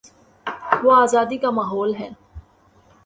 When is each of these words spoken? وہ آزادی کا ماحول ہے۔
وہ 0.83 0.95
آزادی 0.95 1.37
کا 1.37 1.49
ماحول 1.49 1.95
ہے۔ 1.95 2.09